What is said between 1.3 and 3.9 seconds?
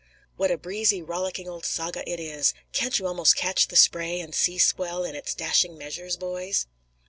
old saga it is! Can't you almost catch the